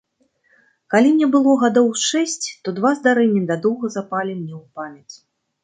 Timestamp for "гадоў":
1.65-1.87